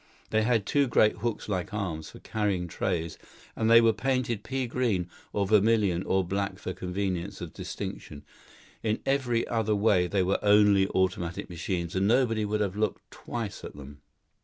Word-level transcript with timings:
They 0.31 0.41
had 0.41 0.65
two 0.65 0.87
great 0.87 1.17
hooks 1.17 1.47
like 1.47 1.75
arms, 1.75 2.09
for 2.09 2.17
carrying 2.17 2.67
trays; 2.67 3.19
and 3.55 3.69
they 3.69 3.81
were 3.81 3.93
painted 3.93 4.41
pea 4.41 4.65
green, 4.65 5.07
or 5.31 5.45
vermilion, 5.45 6.01
or 6.07 6.23
black 6.23 6.57
for 6.57 6.73
convenience 6.73 7.39
of 7.39 7.53
distinction; 7.53 8.23
in 8.81 8.99
every 9.05 9.47
other 9.47 9.75
way 9.75 10.07
they 10.07 10.23
were 10.23 10.39
only 10.41 10.87
automatic 10.87 11.51
machines 11.51 11.95
and 11.95 12.07
nobody 12.07 12.45
would 12.45 12.61
have 12.61 12.75
looked 12.75 13.11
twice 13.11 13.63
at 13.63 13.75
them. 13.75 14.01